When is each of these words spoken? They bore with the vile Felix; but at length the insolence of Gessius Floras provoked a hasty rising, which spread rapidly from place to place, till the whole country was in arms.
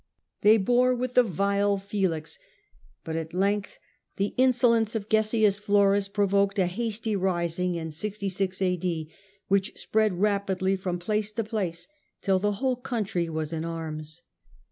They 0.41 0.57
bore 0.57 0.95
with 0.95 1.13
the 1.13 1.21
vile 1.21 1.77
Felix; 1.77 2.39
but 3.03 3.15
at 3.15 3.35
length 3.35 3.77
the 4.15 4.33
insolence 4.35 4.95
of 4.95 5.09
Gessius 5.09 5.59
Floras 5.59 6.07
provoked 6.11 6.57
a 6.57 6.65
hasty 6.65 7.15
rising, 7.15 7.75
which 9.47 9.77
spread 9.79 10.19
rapidly 10.19 10.75
from 10.75 10.97
place 10.97 11.31
to 11.33 11.43
place, 11.43 11.87
till 12.19 12.39
the 12.39 12.53
whole 12.53 12.77
country 12.77 13.29
was 13.29 13.53
in 13.53 13.63
arms. 13.63 14.23